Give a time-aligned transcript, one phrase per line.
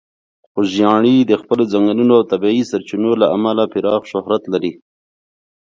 [0.49, 4.73] خوږیاڼي د خپلې ځنګلونو او د طبیعي سرچینو له امله پراخه شهرت لري.